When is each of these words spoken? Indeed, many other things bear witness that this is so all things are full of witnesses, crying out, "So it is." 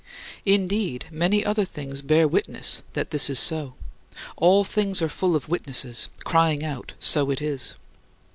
Indeed, 0.47 1.05
many 1.11 1.45
other 1.45 1.63
things 1.63 2.01
bear 2.01 2.27
witness 2.27 2.81
that 2.93 3.11
this 3.11 3.29
is 3.29 3.37
so 3.37 3.75
all 4.35 4.63
things 4.63 4.99
are 4.99 5.07
full 5.09 5.35
of 5.35 5.47
witnesses, 5.47 6.09
crying 6.23 6.63
out, 6.63 6.93
"So 6.99 7.29
it 7.29 7.39
is." 7.39 7.75